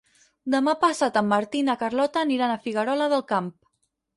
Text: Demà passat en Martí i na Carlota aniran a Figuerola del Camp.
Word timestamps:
Demà 0.53 0.73
passat 0.83 1.19
en 1.21 1.29
Martí 1.33 1.61
i 1.65 1.65
na 1.67 1.75
Carlota 1.83 2.25
aniran 2.29 2.55
a 2.55 2.59
Figuerola 2.65 3.11
del 3.13 3.25
Camp. 3.35 3.53